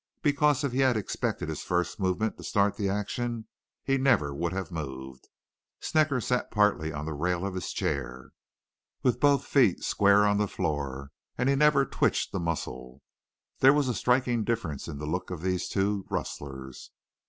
[0.23, 3.47] Because if he had expected his first movement to start the action
[3.83, 5.27] he never would have moved.
[5.79, 8.31] Snecker sat partly on the rail of his chair,
[9.03, 13.03] with both feet square on the floor, and he never twitched a muscle.
[13.59, 16.89] There was a striking difference in the looks of these two rustlers.